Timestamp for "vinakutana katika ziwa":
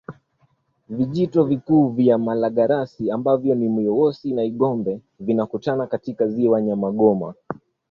5.19-6.61